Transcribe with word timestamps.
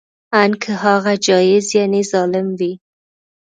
ان 0.41 0.51
که 0.61 0.71
هغه 0.83 1.13
جائر 1.25 1.63
یعنې 1.77 2.01
ظالم 2.11 2.47
وي 2.59 2.71